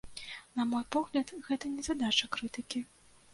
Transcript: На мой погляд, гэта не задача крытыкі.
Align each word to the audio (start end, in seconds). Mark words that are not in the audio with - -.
На 0.59 0.63
мой 0.69 0.83
погляд, 0.95 1.33
гэта 1.49 1.65
не 1.75 1.85
задача 1.89 2.31
крытыкі. 2.39 2.83